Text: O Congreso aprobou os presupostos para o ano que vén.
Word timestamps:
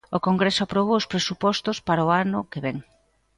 O 0.17 0.19
Congreso 0.27 0.61
aprobou 0.63 0.95
os 1.01 1.09
presupostos 1.11 1.77
para 1.87 2.05
o 2.07 2.13
ano 2.23 2.39
que 2.51 2.61
vén. 2.65 2.77